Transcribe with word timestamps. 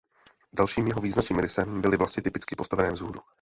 Dalším 0.53 0.87
jeho 0.87 1.01
význačným 1.01 1.39
rysem 1.39 1.81
byly 1.81 1.97
vlasy 1.97 2.21
typicky 2.21 2.55
postavené 2.55 2.91
vzhůru. 2.91 3.21